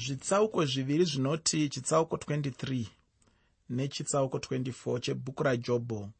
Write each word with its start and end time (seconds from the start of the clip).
zvitsauko 0.00 0.64
zviviri 0.64 1.04
zvinoti 1.04 1.68
chitsauko 1.68 2.16
23 2.16 2.86
nechitsauko 3.70 4.38
24 4.38 5.00
chebhuku 5.00 5.42
rajobho 5.42 6.10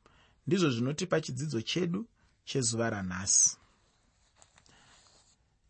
ndizvo 0.47 0.71
zvinotipa 0.71 1.21
chidzidzo 1.21 1.61
chedu 1.61 2.07
chezuva 2.45 2.91
ranhasi. 2.91 3.57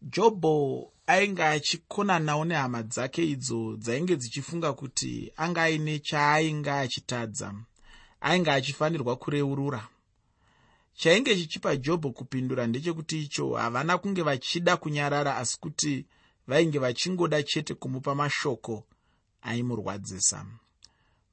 Jobho 0.02 0.92
ainge 1.06 1.44
achikonanawo 1.44 2.44
nehama 2.44 2.82
dzake 2.82 3.22
idzo 3.34 3.76
dzainge 3.76 4.16
dzichifunga 4.16 4.72
kuti 4.72 5.32
anga 5.36 5.62
aine 5.62 5.98
chaainge 5.98 6.70
achitadza 6.70 7.54
ainge 8.20 8.50
achifanirwa 8.50 9.16
kureurura. 9.16 9.88
Chainge 10.94 11.36
chichipa 11.36 11.76
jobho 11.76 12.10
kupindura 12.10 12.66
ndechekuti 12.66 13.22
icho 13.22 13.54
havana 13.54 13.98
kunge 13.98 14.22
vachida 14.22 14.76
kunyarara 14.76 15.36
asi 15.36 15.60
kuti 15.60 16.06
vainge 16.46 16.78
vachingoda 16.78 17.42
chete 17.42 17.74
kumupa 17.74 18.14
mashoko 18.14 18.84
aimurwadzisa. 19.42 20.46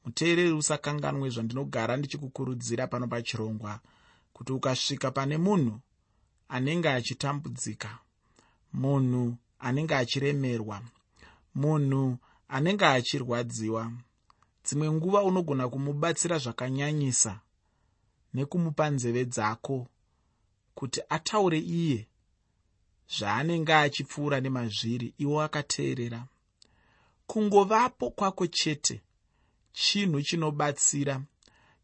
Muteereri 0.06 0.52
usakanganwe 0.52 1.30
zvandinogara 1.30 1.98
ndichikukurudzira 1.98 2.88
pano 2.88 3.08
pachirongwa 3.08 3.80
kuti 4.34 4.52
ukasvika 4.54 5.12
pane 5.12 5.38
munhu 5.38 5.80
anenge 6.50 6.90
achitambudzika 6.90 8.00
munhu 8.74 9.38
anenge 9.60 9.96
achiremerwa 9.96 10.82
munhu 11.56 12.18
anenge 12.48 12.86
achirwadziwa 12.86 13.92
dzimwe 14.66 14.92
nguva 14.92 15.24
unogona 15.24 15.70
kumubatsira 15.70 16.38
zvakanyanyisa 16.38 17.40
nekumupa 18.34 18.90
nzeve 18.90 19.26
dzako 19.26 19.88
kuti 20.76 21.02
ataure 21.10 21.60
iye 21.60 22.07
zvaanenge 23.16 23.74
achipfuura 23.74 24.40
nemazviri 24.42 25.14
iwo 25.18 25.42
akateerera. 25.42 26.26
Kungovapo 27.28 28.10
kwako 28.12 28.48
chete 28.48 29.02
chinhu 29.74 30.22
chinobatsira 30.22 31.22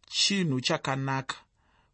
chinhu 0.08 0.62
chakanaka. 0.62 1.36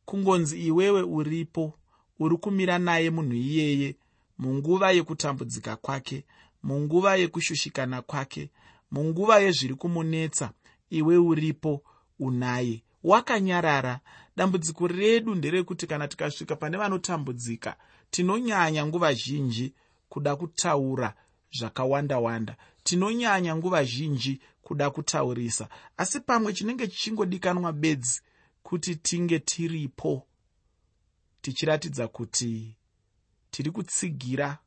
Kungonzi 0.05 0.65
iwewe 0.67 1.01
uripo 1.01 1.73
uri 2.19 2.37
kumira 2.37 2.79
naye 2.79 3.09
munhu 3.09 3.33
iyeye 3.35 3.95
munguva 4.37 4.91
yekutambudzika 4.91 5.75
kwake 5.75 6.25
munguva 6.63 7.15
yekushushikana 7.15 8.01
kwake 8.01 8.49
munguva 8.91 9.39
yezviri 9.39 9.75
kumunetsa 9.75 10.51
iwe 10.89 11.17
uripo 11.17 11.83
unaye. 12.19 12.83
Wakanyarara 13.03 13.99
dambudziko 14.39 14.87
redu 14.87 15.35
nderekuti 15.35 15.87
kana 15.87 16.07
tikasvika 16.07 16.55
pane 16.55 16.77
vanotambudzika 16.77 17.75
tinonyanya 18.11 18.85
nguva 18.85 19.13
zhinji 19.13 19.73
kuda 20.09 20.35
kutaura 20.35 21.13
zvakawanda 21.51 22.19
wanda. 22.19 22.55
Tinonyanya 22.83 23.55
nguva 23.55 23.83
zhinji 23.83 24.41
kuda 24.61 24.89
kutaurisa. 24.89 25.69
Asi 25.97 26.19
pamwe 26.19 26.53
chinenge 26.53 26.87
chichingodikanwa 26.87 27.73
bedzi 27.73 28.21
kuti 28.63 28.95
tinge 28.95 29.39
tiripo 29.39 30.27
tichiratidza 31.41 32.07
kuti 32.07 32.75
tiri 33.51 33.71
kutsigira 33.71 34.57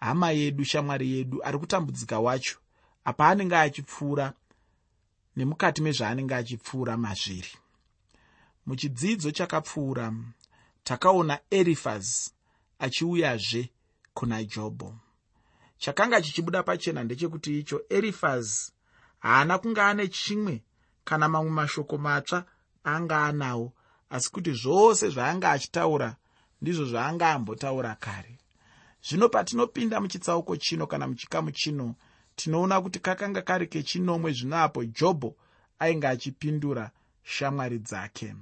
hama 0.00 0.30
yedu 0.30 0.64
shamwari 0.64 1.12
yedu 1.12 1.44
ari 1.44 1.58
kutambudzika 1.58 2.20
wacho. 2.20 2.58
Apa 3.04 3.28
anenge 3.28 3.56
achipfuura 3.56 4.32
nemukati 5.36 5.82
mezvaanenge 5.82 6.34
achipfuura 6.34 6.96
mazviri 6.96 7.63
muchidzidzo 8.66 9.30
chakapfuura 9.30 10.12
takaona 10.84 11.38
erifaz 11.50 12.30
achiuyazve 12.78 13.70
kuna 14.14 14.44
jobho 14.44 14.94
chakanga 15.78 16.22
chichibuda 16.22 16.62
pachena 16.62 17.04
ndechekuti 17.04 17.58
icho 17.58 17.82
erifaz 17.88 18.70
haana 19.18 19.58
kunge 19.58 19.80
ane 19.80 20.08
chimwe 20.08 20.62
kana 21.04 21.28
mamwe 21.28 21.50
mashoko 21.50 21.98
matsva 21.98 22.44
anga 22.84 23.24
anawo 23.24 23.72
asi 24.10 24.30
kuti 24.30 24.52
zvose 24.52 25.08
zvaanga 25.08 25.50
achitaura 25.50 26.16
ndizvo 26.62 26.84
zvaanga 26.84 27.32
ambotaura 27.32 27.94
kare. 27.94 28.38
Zvino 29.06 29.28
patinopinda 29.28 30.00
muchitsauko 30.00 30.56
chino 30.56 30.86
kana 30.86 31.08
muchikamu 31.08 31.50
chino 31.50 31.94
tinoona 32.36 32.80
kuti 32.80 32.98
kakanga 32.98 33.42
kari 33.42 33.66
kechinomwe 33.66 34.32
zvino 34.32 34.56
apo 34.56 34.84
jobho 34.84 35.36
ainge 35.78 36.06
achipindura 36.08 36.90
shamwari 37.22 37.78
dzake 37.78 38.34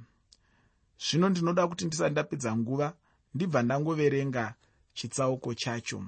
zvino 1.04 1.28
ndinoda 1.28 1.68
kuti 1.68 1.84
ndisati 1.84 2.12
ndapedza 2.12 2.50
nguva 2.56 2.88
ndibva 3.34 3.62
ndangoverenga 3.62 4.54
chitsauko 4.96 5.54
chacho. 5.54 5.98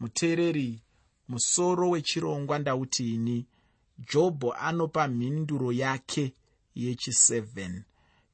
Muteereri 0.00 0.82
musoro 1.28 1.90
wechirongwa 1.90 2.58
ndautiini 2.58 3.46
jobho 4.10 4.52
anopa 4.52 5.08
mhinduro 5.08 5.72
yake 5.72 6.34
yechi7 6.76 7.82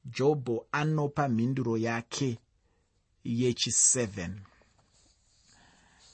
jobho 0.05 0.67
anopa 0.71 1.29
mhinduro 1.29 1.77
yake 1.77 2.39
yechi7 3.25 4.31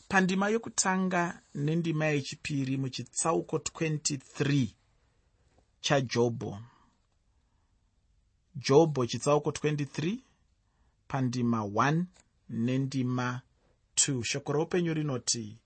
pandima 0.09 0.49
yokutanga 0.49 1.41
nendima 1.55 2.05
yechipiri 2.05 2.77
muchitsauko 2.77 3.57
23 3.57 4.67
chajobho 5.81 6.59
jobho 8.55 9.05
chitsauko 9.05 9.49
23 9.49 10.17
pandima 11.07 11.59
1 11.61 12.03
nendima 12.49 13.41
2 13.95 14.23
shoko 14.23 14.51
roupenyu 14.53 14.93
rinoti 14.93 15.57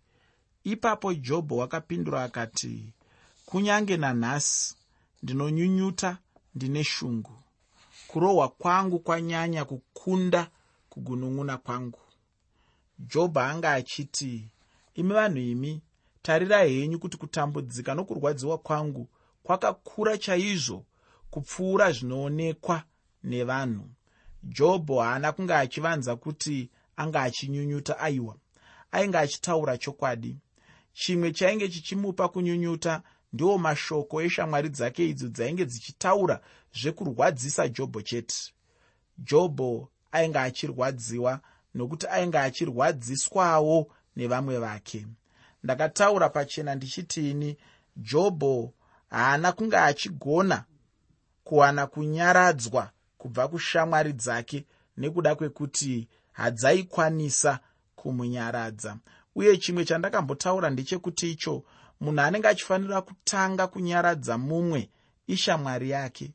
ipapo 0.64 1.14
jobho 1.14 1.58
wakapindura 1.58 2.24
akati 2.24 2.90
kunyange 3.46 3.98
nanhasi 3.98 4.76
ndinonyunyuta 5.24 6.18
ndine 6.56 6.84
shungu. 6.84 7.36
Kurohwa 8.08 8.50
kwangu 8.50 9.00
kwanyanya 9.00 9.66
kukunda 9.66 10.50
kugunun'una 10.90 11.58
kwangu 11.58 12.00
jobho 13.00 13.40
anga 13.40 13.74
achiti 13.74 14.48
imi 14.96 15.14
vanhu 15.14 15.38
imi 15.38 15.82
tarirai 16.22 16.74
henyu 16.80 17.00
kuti 17.00 17.18
kutambudzika 17.18 17.96
nokurwadziwa 17.96 18.58
kwangu 18.58 19.08
kwakakura 19.44 20.18
chaizvo 20.18 20.86
kupfuura 21.30 21.92
zvinoonekwa 21.92 22.84
nevanhu. 23.24 23.90
Jobho 24.44 25.00
haana 25.02 25.32
kunge 25.32 25.54
achivanza 25.54 26.16
kuti 26.16 26.70
anga 26.96 27.22
achinyunyuta 27.22 28.00
aiwa 28.00 28.36
ainge 28.92 29.18
achitaura 29.18 29.78
chokwadi. 29.78 30.38
Chimwe 30.94 31.32
chainge 31.32 31.70
chichimupa 31.70 32.30
kunyunyuta 32.30 33.02
ndiwo 33.34 33.58
mashoko 33.58 34.22
eshamwari 34.22 34.70
dzake 34.70 35.10
idzo 35.10 35.28
dzainge 35.28 35.66
dzichitaura 35.66 36.42
zvekurwadzisa 36.80 37.68
jobho 37.68 38.02
chete. 38.02 38.54
Jobho 39.18 39.90
ainge 40.12 40.40
achirwadziwa 40.40 41.40
nokuti 41.76 42.08
ainge 42.08 42.38
achirwadziswawo 42.38 43.92
nevamwe 44.16 44.58
vake. 44.60 45.08
Ndakataura 45.64 46.30
pachena 46.30 46.76
ndichitini 46.76 47.58
jobho 47.98 48.74
haana 49.10 49.52
kunge 49.52 49.78
achigona 49.78 50.66
kuwana 51.50 51.88
kunyaradzwa 51.88 52.92
kubva 53.18 53.48
kushamwari 53.48 54.14
dzake 54.14 54.66
nekuda 54.98 55.36
kwekuti 55.36 56.08
hadzaikwanisa 56.32 57.60
kumunyaradza 57.96 58.98
uye 59.36 59.58
chimwe 59.58 59.86
chandakambotaura 59.86 60.70
ndechekuti 60.70 61.32
icho 61.32 61.64
munhu 62.02 62.22
anenge 62.22 62.48
achifanira 62.48 63.02
kutanga 63.02 63.68
kunyaradza 63.68 64.38
mumwe 64.38 64.90
ishamwari 65.28 65.90
yake. 65.90 66.34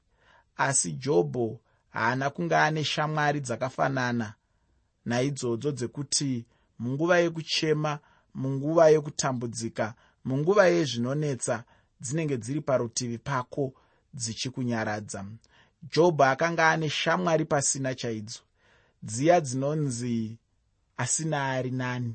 Asi 0.56 0.92
jobho 0.92 1.60
haana 1.90 2.30
kunge 2.30 2.56
ane 2.56 2.84
shamwari 2.84 3.40
dzakafanana 3.40 4.34
naidzodzo 5.04 5.72
dzekuti 5.72 6.46
munguva 6.78 7.18
yekuchema 7.18 7.98
munguva 8.34 8.88
yekutambudzika 8.88 9.94
munguva 10.24 10.66
yezvinonetsa 10.66 11.64
dzinenge 12.00 12.36
dziri 12.36 12.60
parutivi 12.60 13.18
pako 13.18 13.74
dzichikunyaradza 14.14 15.24
jobho 15.92 16.24
akanga 16.24 16.70
ane 16.70 16.88
shamwari 16.90 17.44
pasina 17.44 17.94
chaidzo. 17.94 18.40
Dziya 19.02 19.40
dzinonzi 19.40 20.38
asina 20.96 21.50
ari 21.50 21.70
nani 21.70 22.14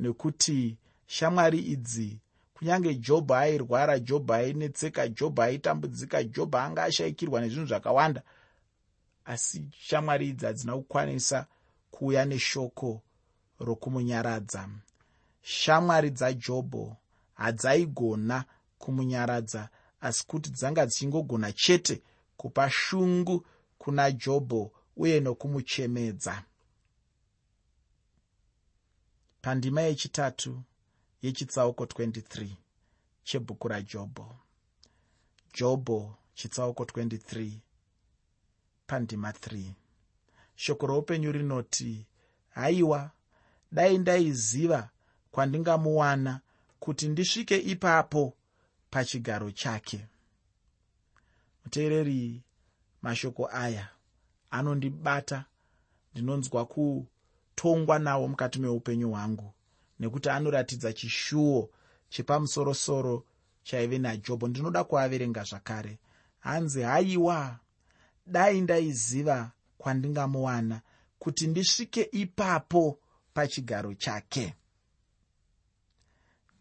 nekuti 0.00 0.76
shamwari 1.06 1.58
idzi 1.58 2.20
kunyange 2.54 2.94
jobho 2.94 3.34
airwara 3.34 3.98
jobho 3.98 4.34
ainetseka 4.34 5.08
jobho 5.08 5.42
aitambudzika 5.42 6.24
jobho 6.24 6.58
anga 6.58 6.82
ashayikirwa 6.84 7.40
nezvinhu 7.40 7.66
zvakawanda 7.66 8.22
asi 9.24 9.68
shamwari 9.78 10.28
idzi 10.28 10.46
hadzina 10.46 10.76
kukwanisa 10.76 11.46
kuuya 11.90 12.24
neshoko 12.24 13.02
rokumunyaradza 13.60 14.68
shamwari 15.42 16.10
dzajobho 16.10 16.96
hadzaigona 17.34 18.44
kumunyaradza 18.78 19.68
asi 20.06 20.26
kuti 20.26 20.50
dzanga 20.50 20.86
dzichingogona 20.86 21.52
chete 21.52 22.02
kupa 22.36 22.70
shungu 22.70 23.46
kuna 23.78 24.04
jobho 24.12 24.72
uye 24.96 25.20
nokumuchemedza. 25.20 26.44
Pandima 29.42 29.80
yechitatu 29.80 30.62
yechitsauko 31.22 31.84
23 31.84 32.48
chebhuku 33.24 33.68
rajobho 33.68 34.36
jobho 35.54 36.16
chitsauko 36.34 36.84
23 36.84 37.50
pandima 38.86 39.30
3 39.30 39.70
shoko 40.56 40.86
roupenyu 40.86 41.32
rinoti 41.32 42.06
haiwa 42.50 43.10
dai 43.72 43.98
ndaiziva 43.98 44.90
kwandingamuwana 45.30 46.40
kuti 46.80 47.08
ndisvike 47.08 47.56
ipapo 47.58 48.34
pachigaro 48.92 49.50
chake. 49.50 50.06
Muteereri 51.64 52.42
mashoko 53.02 53.48
aya 53.52 53.88
anondibata 54.50 55.44
ndinonzwa 56.12 56.66
kutongwa 56.66 57.98
nawo 57.98 58.28
mukati 58.28 58.58
meupenyu 58.58 59.10
hwangu 59.10 59.52
nekuti 60.00 60.28
anoratidza 60.30 60.92
chishuwo 60.92 61.70
chepamusorosoro 62.08 63.24
chaive 63.62 63.98
najobho 63.98 64.48
ndinoda 64.48 64.84
kuaverenga 64.84 65.42
zvakare. 65.44 65.98
Hanzi 66.40 66.82
haiwa 66.82 67.58
dai 68.26 68.60
ndaiziva 68.60 69.50
kwandingamuwana 69.78 70.80
kuti 71.18 71.46
ndisvike 71.46 72.02
ipapo 72.02 72.98
pachigaro 73.34 73.94
chake. 73.94 74.54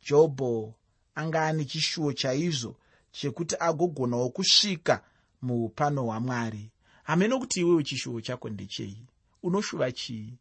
Jobho 0.05 0.73
anga 1.15 1.45
ane 1.45 1.65
chishuwo 1.65 2.13
chaizvo 2.13 2.75
chekuti 3.11 3.55
agogonawo 3.59 4.29
kusvika 4.29 5.03
muupano 5.41 6.03
hwamwari. 6.03 6.71
Hamene 7.03 7.39
kuti 7.39 7.59
iwewo 7.59 7.81
chishuwo 7.83 8.21
chako 8.21 8.49
ndechei? 8.49 9.05
Unoshuva 9.43 9.91
chii? 9.91 10.33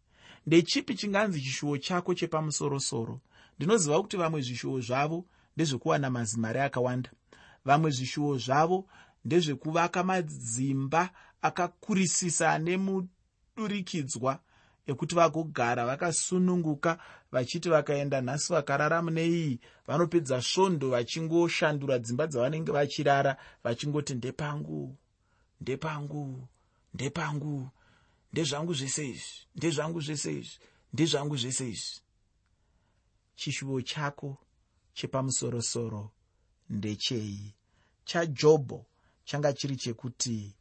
Ndechipi 0.46 0.94
chinganzi 0.94 1.40
chishuwo 1.40 1.78
chako 1.78 2.14
chepamusorosoro? 2.14 3.20
Ndinoziva 3.56 4.02
kuti 4.02 4.16
vamwe 4.16 4.40
zvishuwo 4.42 4.80
zvavo 4.80 5.24
ndezvekuwana 5.56 6.10
mazimari 6.10 6.60
akawanda. 6.60 7.10
Vamwe 7.64 7.90
zvishuwo 7.90 8.38
zvavo 8.38 8.86
ndezvekuvaka 9.24 10.02
madzimba 10.04 11.10
akakurisisa 11.42 12.58
nemudurikidzwa 12.58 14.40
ekuti 14.86 15.14
vagogara 15.14 15.86
vakasununguka 15.86 16.98
vachiti 17.32 17.68
vakaenda 17.68 18.20
nhasi 18.20 18.52
vakarara 18.52 19.02
mune 19.02 19.26
iyi 19.26 19.60
vanopedza 19.86 20.42
svondo 20.42 20.90
vachingoshandura 20.90 21.98
dzimba 21.98 22.26
dzavanenge 22.26 22.72
vachirara 22.72 23.36
vachingoti 23.64 24.14
ndepangu 24.14 24.96
ndepangu 25.60 26.48
ndepangu 26.94 27.70
ndezvangu 28.32 28.74
zvese 28.74 29.08
izvi 29.08 29.46
ndezvangu 29.56 30.00
zvese 30.00 30.32
izvi 30.32 30.58
ndezvangu 30.92 31.36
zvese 31.36 31.68
izvi. 31.68 32.00
Chishuvo 33.36 33.82
chako 33.82 34.38
chepamusorosoro 34.94 36.10
ndechei? 36.70 37.54
Chajobho 38.04 38.86
changa 39.24 39.52
chiri 39.52 39.76
chekuti 39.76 40.54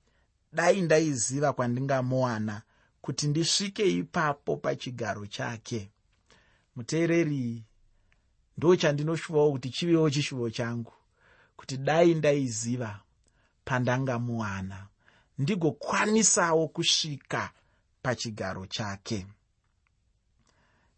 dai 0.54 0.82
ndaiziva 0.82 1.54
kwandingamuwana 1.54 2.62
kuti 3.02 3.28
ndisvike 3.28 3.92
ipapo 3.92 4.58
pachigaro 4.58 5.26
chake. 5.26 5.92
Muteereri 6.76 7.64
ndo 8.58 8.76
chandinoshuvawo 8.76 9.52
kuti 9.52 9.70
chivewo 9.70 10.10
chishuvo 10.10 10.50
changu 10.50 10.94
kuti 11.56 11.78
dai 11.78 12.14
ndaiziva 12.14 13.00
pandangamuwana 13.66 14.88
ndigokwanisawo 15.38 16.68
kusvika 16.68 17.52
pachigaro 18.02 18.66
chake. 18.66 19.28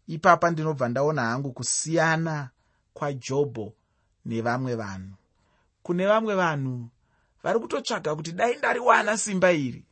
Ipapa 0.06 0.50
ndinobva 0.50 0.88
ndaona 0.88 1.22
hangu 1.22 1.52
kusiyana 1.52 2.50
kwajobho 2.94 3.72
nevamwe 4.24 4.74
vanhu. 4.74 5.14
Kune 5.82 6.06
vamwe 6.06 6.34
vanhu 6.34 6.88
vari 7.42 7.58
kutotsvaga 7.58 8.14
kuti 8.16 8.32
dai 8.32 8.56
ndariwana 8.56 9.18
simba 9.18 9.52
iri 9.52 9.84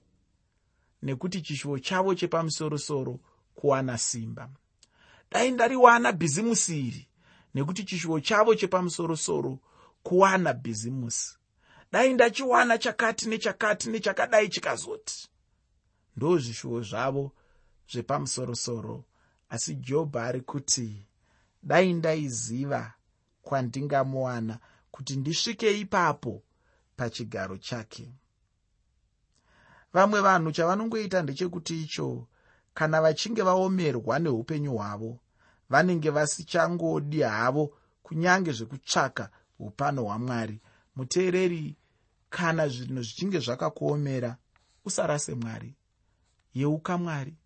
nekuti 1.02 1.42
chishuvo 1.42 1.78
chavo 1.78 2.14
chepamusorosoro 2.14 3.20
kuwana 3.54 3.98
simba. 3.98 4.50
Dai 5.30 5.50
ndariwana 5.50 6.12
bhizimusi 6.12 6.80
iri 6.88 7.08
nekuti 7.54 7.84
chishuvo 7.84 8.20
chavo 8.20 8.54
chepamusorosoro 8.54 9.58
kuwana 10.02 10.52
bhizimusi. 10.54 11.36
Dai 11.92 12.14
ndachiwana 12.14 12.78
chakati 12.78 13.28
nechakati 13.28 13.90
nechakadai 13.90 14.48
chikazoti. 14.48 15.28
Ndo 16.16 16.38
zvishuvo 16.38 16.82
zvavo 16.82 17.32
zvepamusorosoro. 17.92 19.04
Asi 19.48 19.74
jobho 19.74 20.18
ari 20.18 20.40
kuti 20.40 21.06
dai 21.62 21.92
ndaiziva 21.92 22.92
kwandingamuwana 23.42 24.58
kuti 24.90 25.16
ndisvike 25.16 25.80
ipapo 25.80 26.42
pachigaro 26.96 27.58
chake 27.58 28.12
vamwe 29.92 30.20
vanhu 30.20 30.52
chavanongoita 30.52 31.22
ndechekuti 31.22 31.82
icho 31.82 32.26
kana 32.74 33.00
vachinge 33.00 33.42
vaomerwa 33.42 34.18
neupenyu 34.18 34.72
hwavo 34.76 35.18
vanenge 35.70 36.10
vasichangodi 36.10 37.20
havo 37.22 37.64
kunyange 38.02 38.52
zvekutsvaka 38.52 39.30
upano 39.58 40.02
hwamwari. 40.04 40.60
Muteereri 40.96 41.76
kana 42.30 42.68
zvinhu 42.68 43.02
zvichinge 43.02 43.38
zvakakuomera 43.38 44.36
usarase 44.84 45.34
mwari. 45.34 45.74
Yeuka 46.54 46.98
mwari. 46.98 47.36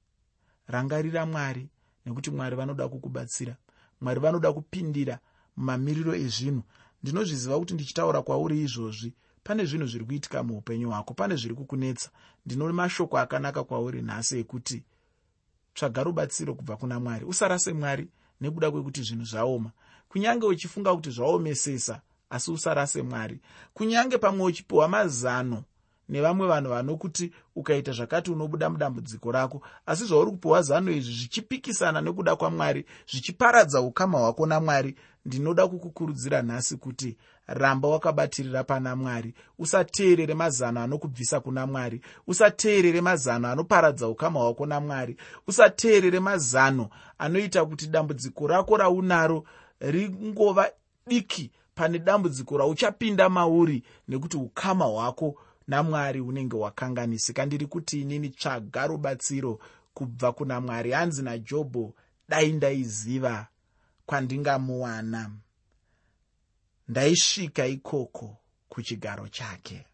Rangarira 0.66 1.26
mwari 1.26 1.68
nekuti 2.06 2.30
mwari 2.30 2.56
vanoda 2.56 2.88
kukubatsira. 2.88 3.56
Mwari 4.00 4.20
vanoda 4.20 4.52
kupindira 4.52 5.18
mumamiriro 5.56 6.14
ezvinhu. 6.14 6.62
Ndinozviziva 7.02 7.58
kuti 7.58 7.74
ndichitaura 7.74 8.22
kwauri 8.22 8.62
izvozvi 8.62 9.14
pane 9.44 9.64
zvinhu 9.64 9.86
zviri 9.86 10.04
kuitika 10.04 10.42
muupenyu 10.42 10.88
hwako 10.90 11.14
pane 11.14 11.36
zviri 11.36 11.54
kukunetsa. 11.54 12.10
Ndino 12.46 12.72
mashoko 12.72 13.18
akanaka 13.18 13.64
kwauri 13.64 14.02
nhasi 14.02 14.38
ekuti 14.38 14.82
tsvaga 15.74 16.02
rubatsiro 16.02 16.54
kubva 16.54 16.76
kuna 16.76 17.00
mwari. 17.00 17.24
Usarase 17.24 17.72
mwari 17.72 18.08
nekuda 18.40 18.70
kwekuti 18.70 19.02
zvinhu 19.02 19.24
zvaoma. 19.24 19.70
Kunyange 20.08 20.46
uchifunga 20.46 20.94
kuti 20.94 21.10
zvaomesesa 21.10 22.00
asi 22.30 22.50
usarase 22.50 23.02
mwari 23.02 23.40
kunyange 23.74 24.18
pamwe 24.18 24.46
uchipiwa 24.46 24.88
mazano 24.88 25.64
nevamwe 26.08 26.46
vanhu 26.48 26.70
vanokuti 26.70 27.32
ukaita 27.56 27.92
zvakati 27.92 28.30
unobuda 28.30 28.70
mudambudziko 28.70 29.32
rako. 29.32 29.62
Asi 29.86 30.04
zvauri 30.04 30.30
kupiwa 30.30 30.62
zano 30.62 30.90
izvi 30.92 31.12
zvichipikisana 31.12 32.00
nekuda 32.00 32.36
kwamwari 32.36 32.84
zvichiparadza 33.10 33.80
ukama 33.80 34.18
hwako 34.18 34.46
namwari. 34.46 34.94
Ndinoda 35.26 35.68
kukukurudzira 35.68 36.42
nhasi 36.42 36.76
kuti 36.76 37.16
ramba 37.46 37.88
wakabatirira 37.88 38.64
pana 38.64 38.96
mwari. 38.96 39.34
Usateerere 39.58 40.34
mazano 40.34 40.80
anokubvisa 40.80 41.40
kuna 41.40 41.66
mwari. 41.66 42.00
Usateerere 42.26 43.00
mazano 43.00 43.48
anoparadza 43.48 44.08
ukama 44.08 44.40
hwako 44.40 44.66
namwari. 44.66 45.16
Usateerere 45.46 46.20
mazano 46.20 46.88
anoita 47.18 47.64
kuti 47.64 47.86
dambudziko 47.86 48.46
rako 48.46 48.76
raunaro 48.76 49.44
ringova 49.80 50.70
diki 51.06 51.50
pane 51.74 51.98
dambudziko 51.98 52.58
rauchapinda 52.58 53.28
mauri 53.28 53.82
nekuti 54.08 54.36
ukama 54.36 54.84
hwako 54.84 55.34
namwari 55.68 56.20
unenge 56.20 56.56
wakanganisika. 56.56 57.46
Ndiri 57.46 57.66
kuti 57.66 58.00
inini 58.00 58.28
tsvaga 58.30 58.86
rubatsiro 58.86 59.58
kubva 59.94 60.32
kuna 60.32 60.60
mwari. 60.60 60.90
Hanzi 60.92 61.22
najobho 61.22 61.94
dai 62.28 62.52
ndaiziva 62.52 63.46
kwandingamuwana. 64.06 65.30
Ndaisvika 66.88 67.66
ikoko 67.66 68.36
kuchigaro 68.68 69.28
chake. 69.28 69.86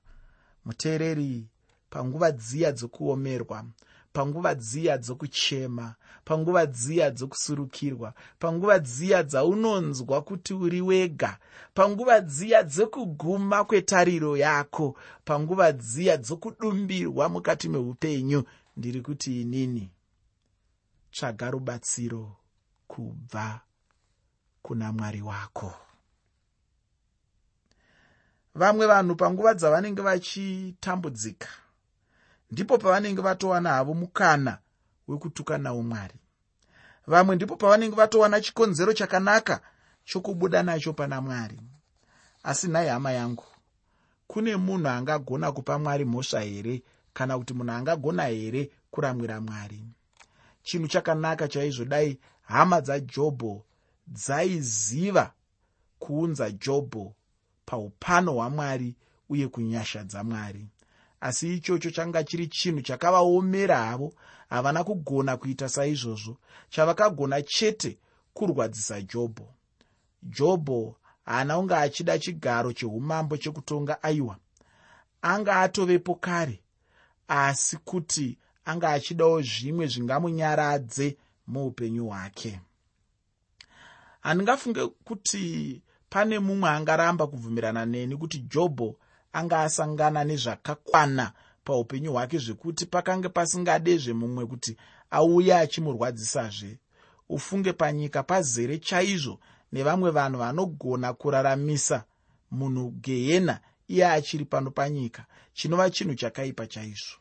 Muteereri 0.65 1.47
panguva 1.91 2.33
dziya 2.33 2.73
dzokuomerwa 2.73 3.65
panguva 4.13 4.55
dziya 4.55 4.99
dzokuchema 4.99 5.95
panguva 6.25 6.67
dziya 6.67 7.11
dzokusurukirwa 7.11 8.15
panguva 8.39 8.79
dziya 8.79 9.23
dzaunonzwa 9.23 10.23
kuti 10.23 10.55
uri 10.55 10.81
wega 10.81 11.39
panguva 11.75 12.21
dziya 12.21 12.63
dzekuguma 12.63 13.65
kwetariro 13.65 14.37
yako 14.37 14.97
panguva 15.25 15.73
dziya 15.73 16.17
dzokudumbirwa 16.17 17.29
mukati 17.29 17.69
meupenyu 17.69 18.45
ndiri 18.77 19.03
kuti 19.03 19.41
inini. 19.41 19.91
Tsvaga 21.13 21.51
rubatsiro 21.51 22.37
kubva 22.89 23.61
kuna 24.63 24.93
mwari 24.93 25.23
wako. 25.23 25.75
Vamwe 28.55 28.87
vanhu 28.87 29.17
panguva 29.17 29.55
dzavanenge 29.55 30.03
vachitambudzika 30.03 31.49
ndipo 32.51 32.79
pavanenge 32.79 33.21
vatowana 33.23 33.71
havo 33.71 33.95
mukana 33.95 34.59
wekutukanawo 35.09 35.83
mwari 35.83 36.15
vamwe 37.07 37.37
ndipo 37.37 37.57
pavanenge 37.57 37.97
vatowana 37.97 38.41
chikonzero 38.41 38.93
chakanaka 38.93 39.61
chokubuda 40.05 40.63
nacho 40.63 40.93
pana 40.93 41.21
mwari. 41.21 41.61
Asi 42.43 42.69
nhai 42.69 42.89
hama 42.89 43.13
yangu 43.13 43.45
kune 44.27 44.57
munhu 44.57 44.89
angagona 44.89 45.53
kupa 45.53 45.79
mwari 45.79 46.05
mhosva 46.05 46.41
here 46.41 46.83
kana 47.13 47.39
kuti 47.39 47.55
munhu 47.55 47.73
angagona 47.73 48.25
here 48.25 48.71
kuramwira 48.91 49.41
mwari? 49.41 49.85
Chinhu 50.63 50.89
chakanaka 50.89 51.49
chaizvo 51.49 51.85
dai 51.85 52.19
hama 52.43 52.81
dzajobho 52.81 53.65
dzaiziva 54.07 55.33
kuunza 55.99 56.51
jobho 56.51 57.15
paupano 57.67 58.33
hwamwari 58.33 58.97
uye 59.29 59.49
kunyasha 59.49 60.05
dzamwari 60.05 60.69
asi 61.21 61.55
ichocho 61.55 61.91
changa 61.91 62.25
chiri 62.25 62.47
chinhu 62.47 62.81
chakavaomera 62.83 63.77
havo 63.77 64.15
havana 64.49 64.85
kugona 64.85 65.37
kuita 65.37 65.69
saizvozvo 65.69 66.37
chavakagona 66.71 67.43
chete 67.43 67.99
kurwadzisa 68.35 69.03
jobho. 69.03 69.55
Jobho 70.23 70.97
haana 71.25 71.57
kunge 71.57 71.75
achida 71.75 72.19
chigaro 72.19 72.73
cheumambo 72.73 73.37
chekutonga 73.37 74.03
aiwa. 74.03 74.37
Anga 75.23 75.57
atovepo 75.61 76.15
kare 76.15 76.61
asi 77.29 77.77
kuti 77.77 78.39
anga 78.65 78.91
achidawo 78.91 79.43
zvimwe 79.43 79.87
zvingamunyaradze 79.87 81.17
muupenyu 81.47 82.07
hwake. 82.07 82.61
Handingafunge 84.21 84.87
kuti 84.87 85.83
pane 86.11 86.39
mumwe 86.39 86.71
angaramba 86.71 87.27
kubvumirana 87.27 87.87
neni 87.87 88.17
kuti 88.17 88.39
jobho 88.39 88.97
anga 89.33 89.61
asangana 89.61 90.25
nezvakakwana 90.25 91.33
paupenyu 91.65 92.13
hwake 92.13 92.39
zvekuti 92.39 92.87
pakange 92.87 93.29
pasingadezve 93.29 94.13
mumwe 94.13 94.47
kuti 94.47 94.77
auye 95.11 95.55
achimurwadzisazve. 95.55 96.79
Ufunge 97.29 97.73
panyika 97.73 98.23
pazere 98.23 98.79
chaizvo 98.79 99.41
nevamwe 99.73 100.11
vanhu 100.11 100.39
vanogona 100.39 101.13
kuraramisa 101.13 102.05
munhu 102.51 102.91
gehena 102.91 103.61
iye 103.89 104.07
achiri 104.07 104.45
pano 104.45 104.71
panyika. 104.71 105.27
Chinova 105.55 105.91
chinhu 105.91 106.15
chakaipa 106.15 106.67
chaizvo. 106.67 107.17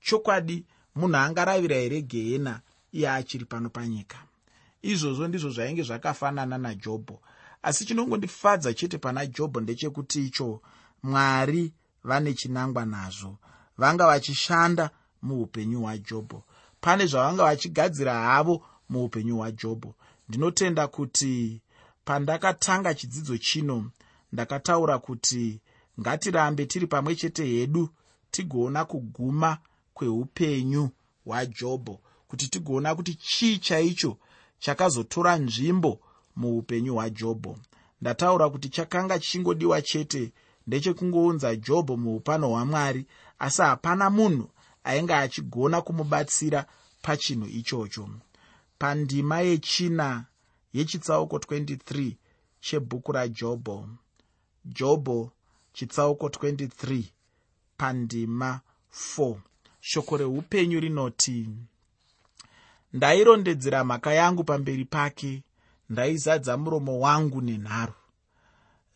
Chokwadi 0.00 0.64
munhu 0.94 1.16
angaravira 1.16 1.76
here 1.76 2.02
gehena 2.02 2.60
iye 2.92 3.10
achiri 3.10 3.44
pano 3.44 3.70
panyika? 3.70 4.18
Izvozvo 4.82 5.28
ndizvo 5.28 5.50
zvainge 5.50 5.82
zvakafanana 5.82 6.58
najobho. 6.58 7.20
Asi 7.62 7.84
chinongondifadza 7.84 8.74
chete 8.74 8.98
pana 8.98 9.26
jobho 9.26 9.60
ndechekuti 9.60 10.26
icho 10.26 10.60
mwari 11.02 11.72
vane 12.04 12.34
chinangwa 12.34 12.86
nazvo. 12.86 13.38
Vanga 13.78 14.06
vachishanda 14.06 14.90
muupenyu 15.22 15.80
hwajobho. 15.80 16.44
Pane 16.80 17.06
zvavanga 17.06 17.42
vachigadzira 17.44 18.14
havo 18.14 18.66
muupenyu 18.88 19.36
hwajobho. 19.36 19.94
Ndinotenda 20.28 20.88
kuti 20.88 21.60
pandakatanga 22.04 22.94
chidzidzo 22.94 23.38
chino 23.38 23.90
ndakataura 24.32 24.98
kuti 24.98 25.60
ngatirambe 26.00 26.66
tiri 26.66 26.86
pamwe 26.86 27.14
chete 27.16 27.44
hedu 27.46 27.88
tigoona 28.30 28.84
kuguma 28.84 29.58
kweupenyu 29.94 30.90
hwajobho 31.24 32.00
kuti 32.28 32.48
tigoona 32.48 32.94
kuti 32.94 33.14
chii 33.14 33.58
chaicho 33.58 34.18
chakazotora 34.58 35.36
nzvimbo 35.36 36.00
muupenyu 36.36 36.94
hwajobho. 36.94 37.58
Ndataura 38.00 38.50
kuti 38.50 38.68
chakanga 38.68 39.18
chichingodiwa 39.18 39.82
chete 39.82 40.32
ndechekungounza 40.66 41.56
jobho 41.56 41.96
muupano 41.96 42.48
hwamwari 42.48 43.06
asi 43.38 43.62
hapana 43.62 44.10
munhu 44.10 44.50
ainge 44.84 45.14
achigona 45.14 45.82
kumubatsira 45.82 46.66
pachinhu 47.02 47.46
ichocho. 47.46 48.08
Pandima 48.78 49.40
yechina 49.40 50.24
yechitsauko 50.72 51.36
23 51.36 52.12
chebhuku 52.60 53.12
rajobho 53.12 53.88
jobho 54.64 55.30
chitsauko 55.72 56.26
23 56.26 57.02
pandima 57.76 58.60
4 59.16 59.36
shoko 59.80 60.16
reupenyu 60.16 60.80
rinoti 60.80 61.48
ndairondedzera 62.92 63.84
mhaka 63.84 64.12
yangu 64.14 64.44
pamberi 64.44 64.84
pake 64.84 65.42
ndaizadza 65.90 66.56
muromo 66.56 67.00
wangu 67.00 67.40
nenharo 67.40 67.94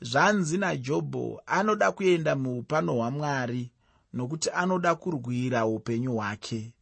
zvanzi 0.00 0.58
najobho 0.58 1.42
anoda 1.46 1.92
kuenda 1.92 2.36
muupano 2.36 2.92
hwamwari 2.94 3.70
nokuti 4.12 4.50
anoda 4.50 4.94
kurwira 4.94 5.66
upenyu 5.66 6.12
hwake. 6.14 6.72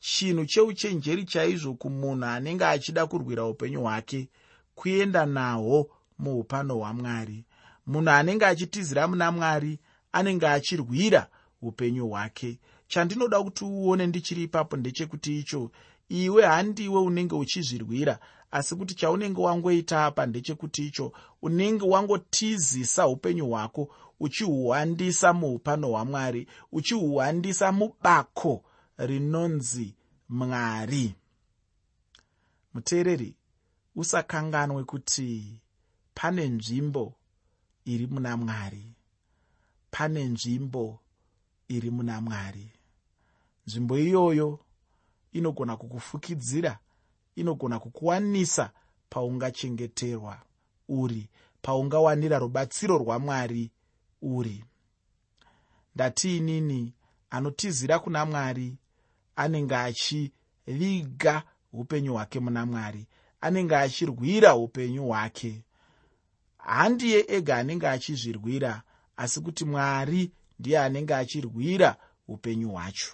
Chinhu 0.00 0.46
cheuchenjeri 0.46 1.24
chaizvo 1.24 1.74
kumunhu 1.74 2.24
anenge 2.24 2.64
achida 2.64 3.06
kurwira 3.06 3.44
upenyu 3.46 3.80
hwake 3.80 4.28
kuenda 4.74 5.26
nahwo 5.26 5.90
muupano 6.18 6.74
hwamwari. 6.76 7.44
Munhu 7.86 8.10
anenge 8.10 8.46
achitizira 8.46 9.08
muna 9.08 9.32
mwari 9.32 9.78
anenge 10.12 10.46
achirwira 10.48 11.26
upenyu 11.62 12.08
hwake. 12.08 12.58
Chandinoda 12.88 13.42
kuti 13.42 13.64
uone 13.64 14.06
ndichiri 14.06 14.42
ipapo 14.42 14.76
ndechekuti 14.76 15.38
icho 15.38 15.70
iwe 16.08 16.46
handiwe 16.46 17.00
unenge 17.00 17.34
uchizvirwira 17.34 18.18
asi 18.50 18.76
kuti 18.76 18.94
chaunenge 18.94 19.40
wangoita 19.40 20.04
apa 20.04 20.26
ndechekuti 20.26 20.86
icho 20.86 21.12
unenge 21.42 21.84
wangotizisa 21.84 23.08
upenyu 23.08 23.46
hwako 23.48 23.94
uchihuwandisa 24.20 25.32
muupano 25.32 25.88
hwamwari 25.88 26.46
uchihuwandisa 26.72 27.72
mubako 27.72 28.64
rinonzi 28.98 29.94
mwari. 30.28 31.14
Muteereri 32.74 33.34
usakanganwe 33.96 34.84
kuti 34.84 35.60
pane 36.14 36.48
nzvimbo 36.48 37.14
iri 37.84 38.06
muna 38.06 38.36
mwari. 38.36 38.94
Pane 39.90 40.24
nzvimbo 40.24 41.00
iri 41.68 41.90
muna 41.90 42.20
mwari. 42.20 42.72
Nzvimbo 43.66 43.98
iyoyo 43.98 44.58
inogona 45.32 45.76
kukufukidzira 45.76 46.78
inogona 47.40 47.78
kukuwanisa 47.78 48.70
paungachengeterwa 49.10 50.38
uri 50.88 51.28
paungawanira 51.62 52.38
rubatsiro 52.38 52.98
rwamwari 52.98 53.70
uri. 54.22 54.64
Ndatiinini 55.94 56.94
anotizira 57.30 57.98
kuna 57.98 58.26
mwari 58.26 58.76
anenge 59.36 59.76
achiviga 59.76 61.42
upenyu 61.72 62.12
hwake 62.12 62.40
muna 62.40 62.66
mwari 62.66 63.06
anenge 63.40 63.76
achirwira 63.76 64.56
upenyu 64.56 65.04
hwake. 65.06 65.62
Handiye 66.58 67.24
ega 67.28 67.56
anenge 67.56 67.88
achizvirwira 67.88 68.82
asi 69.16 69.40
kuti 69.40 69.64
mwari 69.64 70.32
ndiye 70.58 70.78
anenge 70.78 71.14
achirwira 71.14 71.96
upenyu 72.28 72.68
hwacho. 72.70 73.12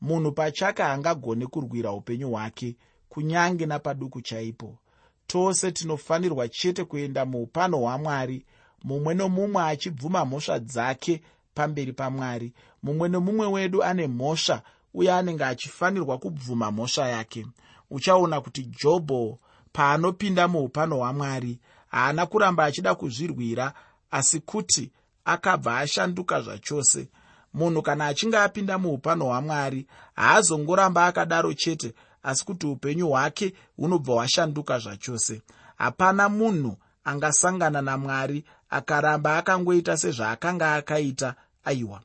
Munhu 0.00 0.32
pachake 0.32 0.82
haangagone 0.82 1.46
kurwira 1.46 1.92
upenyu 1.92 2.30
hwake 2.30 2.76
kunyange 3.16 3.66
napaduku 3.66 4.20
chaipo. 4.20 4.78
Tose 5.26 5.72
tinofanirwa 5.72 6.48
chete 6.48 6.84
kuenda 6.84 7.24
muupano 7.26 7.78
hwamwari 7.78 8.44
mumwe 8.84 9.14
nomumwe 9.14 9.62
achibvuma 9.62 10.24
mhosva 10.24 10.58
dzake 10.58 11.22
pamberi 11.54 11.92
pamwari 11.92 12.52
mumwe 12.82 13.08
nomumwe 13.08 13.46
wedu 13.46 13.82
ane 13.84 14.06
mhosva 14.06 14.62
uye 14.94 15.12
anenge 15.12 15.44
achifanirwa 15.44 16.18
kubvuma 16.18 16.70
mhosva 16.70 17.08
yake. 17.08 17.46
Uchaona 17.90 18.40
kuti 18.40 18.62
jobho 18.82 19.38
paanopinda 19.72 20.48
muupano 20.48 20.96
hwamwari 20.96 21.58
haana 21.88 22.26
kuramba 22.26 22.64
achida 22.64 22.94
kuzvirwira 22.94 23.72
asi 24.10 24.40
kuti 24.40 24.90
akabva 25.24 25.78
ashanduka 25.78 26.40
zvachose. 26.40 27.08
Munhu 27.54 27.82
kana 27.82 28.06
achinge 28.06 28.36
apinda 28.38 28.78
muupano 28.78 29.24
hwamwari 29.24 29.86
haazongoramba 30.16 31.06
akadaro 31.06 31.54
chete 31.54 31.94
asi 32.26 32.44
kuti 32.44 32.66
upenyu 32.66 33.08
hwake 33.08 33.54
hunobva 33.76 34.12
hwashanduka 34.12 34.78
zvachose. 34.78 35.42
Hapana 35.76 36.28
munhu 36.28 36.76
angasangana 37.04 37.82
namwari 37.82 38.44
akaramba 38.70 39.36
akangoita 39.38 39.96
sezvaakanga 39.96 40.74
akaita 40.74 41.34
aiwa. 41.64 42.02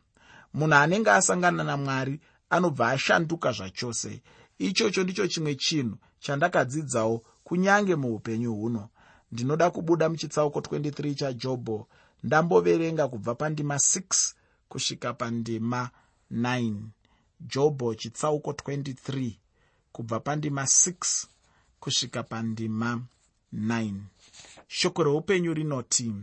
Munhu 0.54 0.76
anenge 0.76 1.12
asangana 1.12 1.64
namwari 1.64 2.20
anobva 2.50 2.90
ashanduka 2.90 3.52
zvachose. 3.52 4.22
Ichocho 4.58 5.04
ndicho 5.04 5.28
chimwe 5.28 5.56
chinhu 5.56 5.98
chandakadzidzawo 6.20 7.24
kunyange 7.44 7.96
muupenyu 7.96 8.54
huno. 8.56 8.90
Ndinoda 9.32 9.70
kubuda 9.72 10.10
muchitsauko 10.10 10.60
23 10.60 11.16
chajobho 11.16 11.88
ndamboverenga 12.24 13.08
kubva 13.08 13.36
pandima 13.36 13.76
6 13.76 14.34
kusvika 14.70 15.14
pandima 15.14 15.90
9 16.32 16.76
jobho 17.40 17.96
chitsauko 17.96 18.52
23 18.52 19.41
kubva 19.92 20.20
pandima 20.20 20.62
6 20.64 21.26
kusvika 21.80 22.24
pandima 22.24 23.02
9 23.56 23.94
shoko 24.68 25.04
reupenyu 25.04 25.54
rinoti 25.54 26.14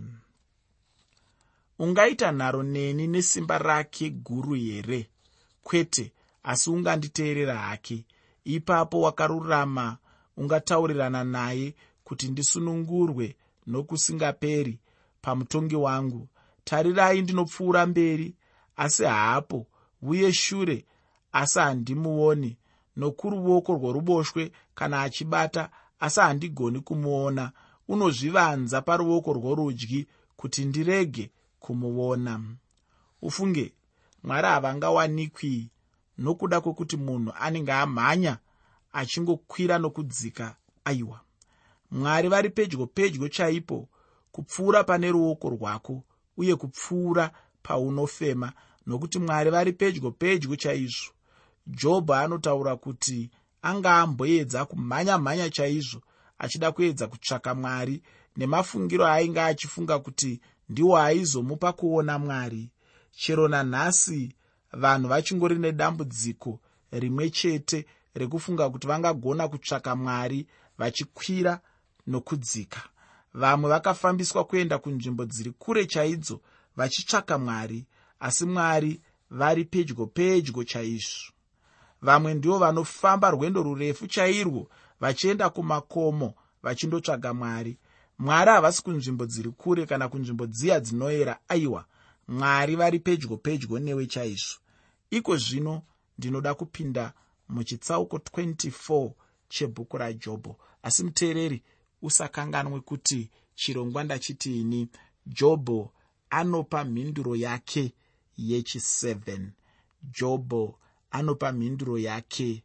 ungaita 1.78 2.32
nharo 2.32 2.62
neni 2.62 3.06
nesimba 3.06 3.58
rake 3.58 4.10
guru 4.10 4.54
here? 4.54 5.08
Kwete 5.62 6.12
asi 6.42 6.70
unganditeerera 6.70 7.58
hake. 7.58 8.04
Ipapo 8.44 9.00
wakarurama 9.00 9.96
ungataurirana 10.36 11.24
naye 11.24 11.74
kuti 12.04 12.28
ndisunungurwe 12.28 13.36
nokusingaperi 13.66 14.78
pamutongi 15.22 15.76
wangu. 15.76 16.28
Tarirai 16.64 17.22
ndinopfuura 17.22 17.86
mberi 17.86 18.34
asi 18.76 19.04
haapo. 19.04 19.66
Uye 20.02 20.32
shure 20.32 20.84
asi 21.32 21.58
handimuoni 21.58 22.56
nokuruoko 22.98 23.70
rworuboshwe 23.74 24.52
kana 24.74 25.02
achibata 25.02 25.70
asi 26.00 26.20
handigoni 26.20 26.80
kumuona. 26.80 27.52
Unozvivanza 27.88 28.82
paruoko 28.82 29.32
rworudyi 29.32 30.06
kuti 30.36 30.64
ndirege 30.64 31.30
kumuona. 31.60 32.40
Ufunge 33.22 33.72
mwari 34.24 34.46
havangawanikwi 34.46 35.70
nokuda 36.18 36.60
kwekuti 36.60 36.96
munhu 36.96 37.32
anenge 37.40 37.72
amhanya 37.72 38.38
achingokwira 38.92 39.78
nokudzika 39.78 40.56
aiwa. 40.84 41.20
Mwari 41.90 42.28
vari 42.28 42.50
pedyo 42.50 42.86
pedyo 42.86 43.28
chaipo 43.28 43.88
kupfuura 44.32 44.84
pane 44.84 45.10
ruoko 45.10 45.48
rwako 45.50 46.02
uye 46.36 46.56
kupfuura 46.56 47.30
paunofema 47.62 48.52
nokuti 48.86 49.18
mwari 49.18 49.50
vari 49.50 49.72
pedyo 49.72 50.10
pedyo 50.10 50.56
chaizvo 50.56 51.12
jobho 51.68 52.14
anotaura 52.14 52.76
kuti 52.76 53.30
anga 53.62 53.94
amboedza 54.00 54.64
kumhanya 54.64 55.18
mhanya 55.18 55.50
chaizvo 55.50 56.00
achida 56.38 56.72
kuedza 56.72 57.06
kutsvaka 57.06 57.54
mwari 57.54 58.02
nemafungiro 58.36 59.06
ainge 59.06 59.40
achifunga 59.40 59.98
kuti 59.98 60.40
ndiwo 60.68 60.98
aizomupa 60.98 61.72
kuona 61.72 62.18
mwari. 62.18 62.70
Chero 63.10 63.48
nanhasi 63.48 64.34
vanhu 64.72 65.08
vachingori 65.08 65.58
nedambudziko 65.58 66.60
rimwe 66.92 67.30
chete 67.30 67.86
rekufunga 68.14 68.70
kuti 68.70 68.86
vangagona 68.86 69.48
kutsvaka 69.48 69.96
mwari 69.96 70.46
vachikwira 70.78 71.60
nokudzika. 72.06 72.80
Vamwe 73.34 73.70
vakafambiswa 73.70 74.44
kuenda 74.44 74.78
kunzvimbo 74.78 75.24
dziri 75.24 75.50
kure 75.50 75.86
chaidzo 75.86 76.40
vachitsvaka 76.76 77.38
mwari 77.38 77.86
asi 78.20 78.44
mwari 78.46 79.00
vari 79.30 79.64
pedyo 79.64 80.06
pedyo 80.06 80.64
chaizvo 80.64 81.32
vamwe 82.02 82.34
ndivo 82.34 82.58
vanofamba 82.58 83.30
rwendo 83.30 83.62
rurefu 83.62 84.06
chairwo 84.06 84.68
vachienda 85.00 85.50
kumakomo 85.50 86.34
vachindotsvaga 86.62 87.34
mwari. 87.34 87.78
Mwari 88.18 88.50
havasi 88.50 88.82
kunzvimbo 88.82 89.26
dziri 89.26 89.50
kure 89.50 89.86
kana 89.86 90.08
kunzvimbo 90.08 90.46
dziya 90.46 90.80
dzinoyera. 90.80 91.38
Aiwa 91.48 91.84
mwari 92.28 92.76
vari 92.76 92.98
pedyo 92.98 93.36
pedyo 93.36 93.78
newe 93.78 94.06
chaizvo. 94.06 94.58
Iko 95.10 95.36
zvino 95.36 95.82
ndinoda 96.18 96.54
kupinda 96.54 97.12
muchitsauko 97.48 98.16
24 98.16 99.10
chebhuku 99.48 99.98
rajobho. 99.98 100.56
Asi 100.82 101.04
muteereri 101.04 101.62
usakanganwe 102.02 102.80
kuti 102.80 103.30
chirongwa 103.54 104.04
ndachitiini 104.04 104.88
jobho 105.26 105.92
anopa 106.30 106.84
mhinduro 106.84 107.36
yake 107.36 107.92
yechi7 108.38 109.46
jobho 110.02 110.78
anopa 111.10 111.52
mhinduro 111.52 111.98
yake 111.98 112.62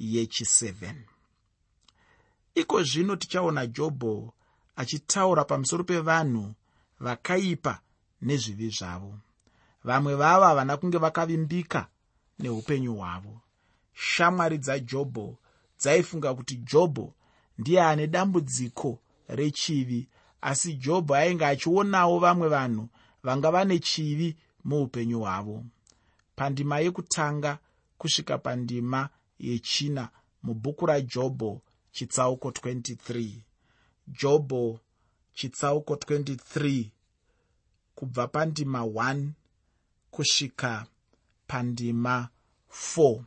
yechi7 0.00 0.94
iko 2.54 2.82
zvino 2.82 3.16
tichaona 3.16 3.66
jobho 3.66 4.32
achitaura 4.76 5.44
pamusoro 5.44 5.84
pevanhu 5.84 6.54
vakaipa 7.00 7.80
nezvivi 8.22 8.68
zvavo. 8.70 9.18
Vamwe 9.84 10.14
vavo 10.14 10.44
havana 10.44 10.76
kunge 10.76 10.98
vakavimbika 10.98 11.88
neupenyu 12.38 12.94
hwavo. 12.94 13.40
Shamwari 13.94 14.58
dzajobho 14.58 15.36
dzaifunga 15.80 16.34
kuti 16.34 16.56
jobho 16.56 17.14
ndiye 17.58 17.82
ane 17.82 18.06
dambudziko 18.06 18.98
rechivi 19.28 20.08
asi 20.40 20.74
jobho 20.74 21.14
ainge 21.14 21.46
achionawo 21.46 22.18
vamwe 22.18 22.48
vanhu 22.48 22.88
vanga 23.22 23.50
vane 23.50 23.78
chivi 23.78 24.36
muupenyu 24.64 25.20
hwavo. 25.20 25.64
Pandima 26.36 26.80
yekutanga 26.80 27.58
kusvika 28.00 28.38
pandima 28.38 29.00
yechina 29.38 30.04
mubhuku 30.42 30.86
rajobho 30.86 31.60
chitsauko 31.94 32.48
23 32.50 33.30
jobho 34.20 34.80
chitsauko 35.34 35.94
23 35.94 36.84
kubva 37.94 38.28
pandima 38.28 38.80
1 38.80 39.28
kusvika 40.10 40.86
pandima 41.46 42.28
4 42.96 43.22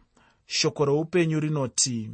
shoko 0.46 0.86
reupenyu 0.86 1.40
rinoti 1.40 2.10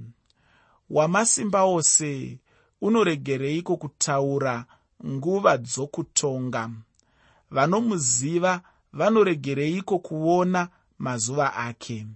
wamasimba 0.90 1.64
ose 1.64 2.40
unoregereiko 2.82 3.78
kutaura 3.78 4.66
nguva 5.06 5.58
dzokutonga. 5.58 6.70
Vanomuziva 7.52 8.62
vanoregereiko 8.94 10.00
kuona 10.00 10.70
mazuva 11.00 11.54
ake 11.56 12.08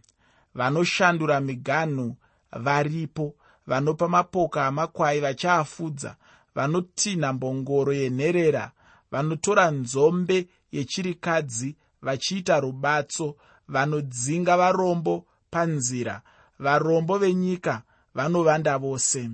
vanoshandura 0.55 1.39
miganhu 1.39 2.15
varipo 2.51 3.35
vanopa 3.67 4.07
mapoka 4.07 4.65
amakwai 4.65 5.19
vachiafudza 5.19 6.15
vanotinha 6.55 7.33
mbongoro 7.33 7.93
yenherera 7.93 8.71
vanotora 9.11 9.71
nzombe 9.71 10.47
yechirikadzi 10.71 11.75
vachiita 12.01 12.59
rubatso 12.59 13.35
vanodzinga 13.67 14.57
varombo 14.57 15.25
panzira 15.51 16.21
varombo 16.59 17.17
venyika 17.17 17.81
vanovanda 18.15 18.77
vose. 18.77 19.29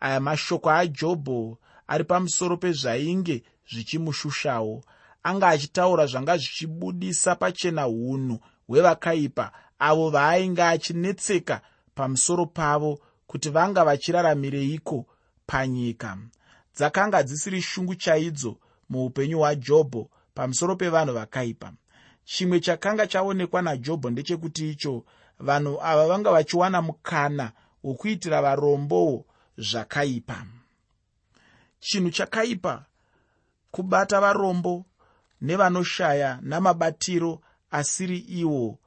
Aya 0.00 0.20
mashoko 0.20 0.70
ajobho 0.70 1.58
ari 1.88 2.04
pamusoro 2.04 2.56
pezvainge 2.56 3.42
zvichimushushawo 3.70 4.84
anga 5.22 5.48
achitaura 5.48 6.06
zvanga 6.06 6.36
zvichibudisa 6.36 7.34
pachena 7.34 7.88
unhu 7.88 8.40
hwevakaipa 8.68 9.52
avo 9.80 10.10
vaainge 10.10 10.62
achinetseka 10.62 11.60
pamusoro 11.94 12.46
pavo 12.46 12.98
kuti 13.26 13.50
vanga 13.50 13.84
vachiraramireiko 13.84 15.06
panyika. 15.46 16.18
Dzakanga 16.76 17.22
dzisiri 17.22 17.62
shungu 17.62 17.94
chaidzo 17.94 18.56
muupenyu 18.88 19.38
hwajobho 19.38 20.10
pamusoro 20.34 20.76
pevanhu 20.76 21.14
vakaipa. 21.14 21.72
Chimwe 22.24 22.60
chakanga 22.60 23.06
chaonekwa 23.06 23.62
najobho 23.62 24.10
ndechekuti 24.10 24.70
icho 24.70 25.04
vanhu 25.38 25.78
ava 25.82 26.06
vanga 26.06 26.30
vachiwana 26.32 26.82
mukana 26.82 27.52
wokuitira 27.84 28.42
varombowo 28.42 29.24
zvakaipa. 29.58 30.46
Chinhu 31.80 32.10
chakaipa 32.10 32.84
kubata 33.70 34.20
varombo 34.20 34.84
nevanoshaya 35.40 36.38
namabatiro 36.42 37.40
asiri 37.70 38.18
iwo 38.18 38.78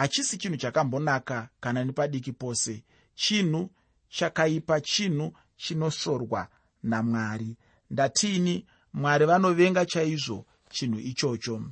hachisi 0.00 0.38
chinhu 0.38 0.56
chakambonaka 0.56 1.48
kana 1.60 1.84
nepadiki 1.84 2.32
pose. 2.32 2.84
Chinhu 3.14 3.70
chakaipa 4.08 4.80
chinhu 4.80 5.32
chinosorwa 5.56 6.48
namwari. 6.82 7.56
Ndatiini 7.90 8.66
mwari 8.92 9.26
vanovenga 9.26 9.86
chaizvo 9.86 10.46
chinhu 10.70 10.98
ichocho. 11.00 11.62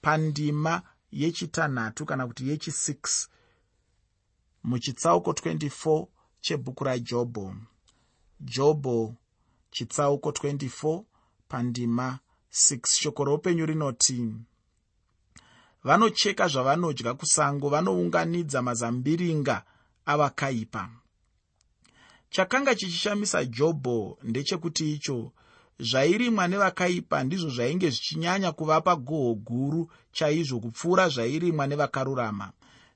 Pandima 0.00 0.82
yechitanhatu 1.12 2.06
kana 2.06 2.26
kuti 2.26 2.44
yechi6 2.44 3.28
muchitsauko 4.64 5.30
24 5.32 6.06
chebhuku 6.40 6.84
rajobho. 6.84 7.54
Jobho 8.40 9.14
chitsauko 9.70 10.30
24 10.30 11.02
pandima 11.48 12.18
6 12.52 12.86
shoko 13.00 13.24
roupenyu 13.24 13.66
rinoti 13.66 14.34
vanocheka 15.84 16.48
zvavanodya 16.48 17.14
kusango 17.14 17.68
vanounganidza 17.68 18.62
mazambiringa 18.62 19.62
avakaipa. 20.06 20.90
Chakanga 22.30 22.74
chichishamisa 22.74 23.44
jobho 23.44 24.18
ndechekuti 24.22 24.92
icho 24.92 25.32
zvairimwa 25.78 26.48
nevakaipa 26.48 27.24
ndizvo 27.24 27.50
zvainge 27.50 27.90
zvichinyanya 27.90 28.52
kuvapa 28.52 28.96
goho 28.96 29.34
guru 29.34 29.90
chaizvo 30.12 30.60
kupfuura 30.60 31.08
zvairimwa 31.08 31.66
nevakarurama. 31.66 32.52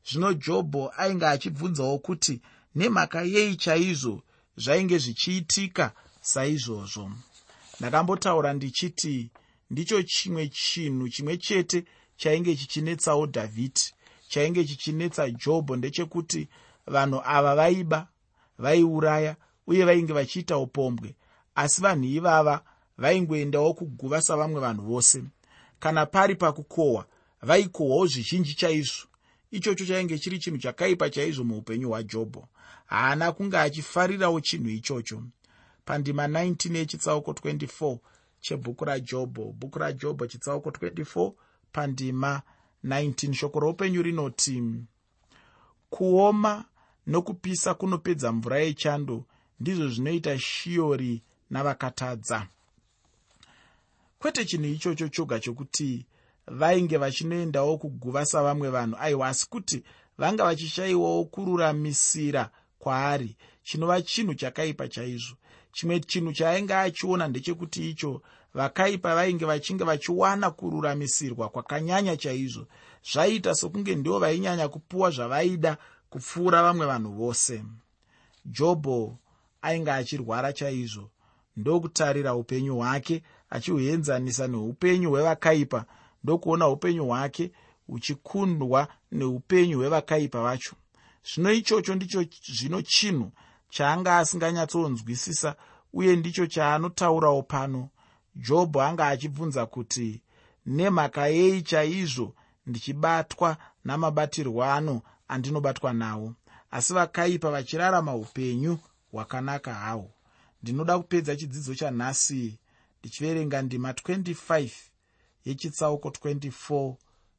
Zvino 0.09 0.35
jobho 0.35 0.93
ainge 0.97 1.27
achibvunzawo 1.27 1.99
kuti 1.99 2.41
nemhaka 2.75 3.23
yei 3.23 3.57
chaizvo 3.57 4.23
zvainge 4.57 4.99
zvichiitika 4.99 5.93
saizvozvo. 6.21 7.13
Ndakambotaura 7.81 8.53
ndichiti 8.53 9.31
ndicho 9.71 10.03
chimwe 10.03 10.49
chinhu 10.49 11.09
chimwe 11.09 11.37
chete 11.37 11.85
chainge 12.17 12.57
chichinetsawo 12.57 13.27
dhavhidhi 13.27 13.93
chainge 14.29 14.65
chichinetsa 14.65 15.31
jobho 15.31 15.77
ndechekuti 15.77 16.49
vanhu 16.87 17.21
ava 17.25 17.55
vaiba 17.55 18.09
vaiuraya 18.59 19.37
uye 19.67 19.85
vainge 19.85 20.13
vachiita 20.13 20.59
upombwe. 20.59 21.15
Asi 21.55 21.81
vanhu 21.83 22.05
ivava 22.05 22.65
vaingoendawo 22.99 23.75
kuguva 23.75 24.23
savamwe 24.23 24.61
vanhu 24.61 24.83
vose. 24.83 25.25
Kana 25.79 26.07
pari 26.07 26.35
pakukohwa 26.35 27.07
vaikohwawo 27.43 28.07
zvizhinji 28.07 28.55
chaizvo. 28.55 29.07
Ichocho 29.51 29.87
chainge 29.87 30.19
chiri 30.19 30.39
chinhu 30.39 30.59
chakaipa 30.59 31.11
chaizvo 31.11 31.45
muupenyu 31.45 31.89
hwajobho 31.89 32.49
haana 32.87 33.33
kunge 33.33 33.59
achifarirawo 33.59 34.41
chinhu 34.41 34.69
ichocho. 34.69 35.23
Pandima 35.85 36.27
19 36.27 36.77
yechitsauko 36.77 37.33
24 37.33 37.99
chebhuku 38.41 38.85
rajobho 38.85 39.45
bhuku 39.53 39.79
rajobho 39.79 40.27
chitsauko 40.27 40.71
24 40.71 41.33
pandima 41.73 42.43
19 42.85 43.35
shoko 43.35 43.61
roupenyu 43.61 44.03
rinoti 44.03 44.63
kuoma 45.91 46.65
nokupisa 47.07 47.75
kunopedza 47.75 48.33
mvura 48.33 48.59
yechando 48.59 49.25
ndizvo 49.61 49.89
zvinoita 49.89 50.39
shiori 50.39 51.23
navakatadza. 51.51 52.47
Kwete 54.19 54.45
chinhu 54.45 54.67
ichocho 54.67 55.09
choga 55.09 55.41
chokuti 55.41 56.07
vainge 56.47 56.97
vachinoendawo 56.97 57.79
kuguva 57.79 58.27
savamwe 58.27 58.69
vanhu. 58.71 58.97
Aiwa 59.01 59.29
asi 59.29 59.49
kuti 59.49 59.83
vanga 60.19 60.45
vachishayiwawo 60.45 61.25
kururamisira 61.25 62.51
kwaari 62.79 63.37
chinova 63.63 64.03
chinhu 64.03 64.35
chakaipa 64.35 64.89
chaizvo. 64.89 65.37
Chimwe 65.73 66.01
chinhu 66.01 66.33
chaainge 66.33 66.75
achiona 66.75 67.29
ndechekuti 67.29 67.91
icho 67.91 68.23
vakaipa 68.55 69.15
vainge 69.15 69.45
vachinge 69.45 69.85
vachiwana 69.85 70.51
kururamisirwa 70.51 71.49
kwakanyanya 71.49 72.17
chaizvo 72.17 72.67
zvaiita 73.13 73.55
sokunge 73.55 73.95
ndivo 73.95 74.19
vainyanya 74.19 74.69
kupuwa 74.69 75.11
zvavaida 75.11 75.77
kupfuura 76.11 76.63
vamwe 76.63 76.87
vanhu 76.87 77.13
vose. 77.13 77.65
Jobho 78.45 79.19
ainge 79.63 79.91
achirwara 79.93 80.53
chaizvo 80.53 81.11
ndokutarira 81.57 82.35
upenyu 82.35 82.77
hwake 82.77 83.23
achihuenzanisa 83.51 84.49
neupenyu 84.49 85.11
hwevakaipa 85.11 85.85
ndokuona 86.25 86.69
upenyu 86.69 87.05
hwake 87.07 87.53
huchikundwa 87.87 88.89
neupenyu 89.13 89.79
hwevakaipa 89.79 90.43
vacho. 90.43 90.77
Zvino 91.35 91.53
ichocho 91.53 91.95
ndicho 91.95 92.25
zvino 92.53 92.83
chinhu 92.83 93.33
chaanga 93.69 94.19
asinganyatsonzwisisa 94.19 95.57
uye 95.93 96.17
ndicho 96.17 96.47
chaanotaurawo 96.47 97.43
pano 97.43 97.89
jobho 98.35 98.83
anga 98.83 99.07
achibvunza 99.09 99.67
kuti 99.67 100.23
nemhaka 100.67 101.27
yei 101.27 101.63
chaizvo 101.63 102.35
ndichibatwa 102.67 103.57
namabatirwo 103.85 104.65
ano 104.65 105.03
andinobatwa 105.29 105.93
nawo? 105.93 106.35
Asi 106.71 106.93
vakaipa 106.95 107.51
vachirarama 107.51 108.15
upenyu 108.15 108.79
hwakanaka 109.13 109.75
hawo. 109.75 110.11
Ndinoda 110.63 110.99
kupedza 110.99 111.37
chidzidzo 111.37 111.75
chanhasi 111.75 112.59
ndichiverenga 113.01 113.63
ndima 113.63 113.93
25 113.93 114.71
yechitsauko 115.45 116.09
24 116.09 116.95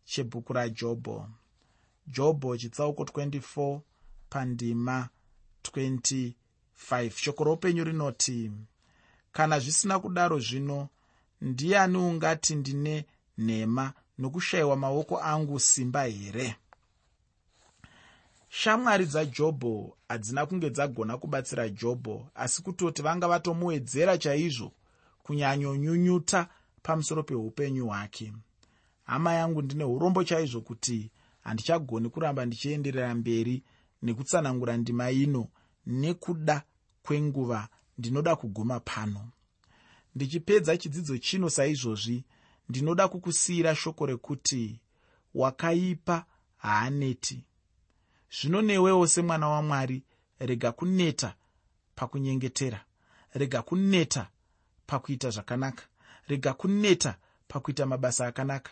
chebhuku 0.06 0.54
rajobho. 0.54 1.30
Jobho 2.08 2.58
chitsauko 2.58 3.04
24 3.04 3.80
pandima 4.30 5.10
25 5.64 7.10
shoko 7.10 7.44
roupenyu 7.44 7.84
rinoti 7.84 8.52
kana 9.34 9.60
zvisina 9.60 10.00
kudaro 10.00 10.40
zvino 10.40 10.90
ndiani 11.42 11.98
ungati 11.98 12.56
ndine 12.56 13.06
nhema 13.38 13.94
nokushayiwa 14.18 14.76
maoko 14.78 15.20
angu 15.20 15.60
simba 15.60 16.04
here? 16.04 16.56
Shamwari 18.50 19.06
dzajobho 19.06 19.98
hadzina 20.08 20.46
kunge 20.46 20.70
dzagona 20.70 21.18
kubatsira 21.18 21.70
jobho 21.70 22.28
asi 22.36 22.62
kutoti 22.62 23.02
vanga 23.02 23.28
vatomuwedzera 23.28 24.18
chaizvo 24.18 24.72
kunyanyonyunyuta 25.24 26.48
pamusoro 26.84 27.24
peupenyu 27.24 27.88
hwake. 27.88 28.34
Hama 29.04 29.34
yangu 29.34 29.62
ndine 29.62 29.84
urombo 29.84 30.24
chaizvo 30.24 30.62
kuti 30.62 31.12
handichagoni 31.42 32.10
kuramba 32.10 32.46
ndichienderera 32.46 33.16
mberi 33.16 33.64
nekutsanangura 34.02 34.78
ndima 34.78 35.12
ino 35.12 35.48
nekuda 35.88 36.64
kwenguva 37.04 37.68
ndinoda 37.98 38.36
kuguma 38.36 38.80
pano. 38.80 39.30
Ndichipedza 40.16 40.78
chidzidzo 40.78 41.18
chino 41.18 41.50
saizvozvi 41.50 42.24
ndinoda 42.70 43.08
kukusiyira 43.08 43.76
shoko 43.76 44.06
rekuti 44.06 44.80
wakaipa 45.36 46.26
haaneti. 46.58 47.46
Zvino 48.42 48.62
newewo 48.62 49.08
semwana 49.08 49.48
wamwari 49.48 50.04
rega 50.40 50.72
kuneta 50.72 51.36
pakunyengetera 51.96 52.86
rega 53.34 53.62
kuneta 53.62 54.30
pakuita 54.86 55.30
zvakanaka 55.30 55.84
rega 56.28 56.54
kuneta 56.54 57.18
pakuita 57.48 57.86
mabasa 57.86 58.28
akanaka 58.28 58.72